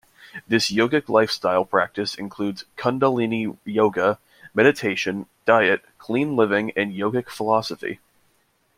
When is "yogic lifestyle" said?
0.71-1.63